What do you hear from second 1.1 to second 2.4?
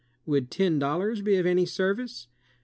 be of any service?"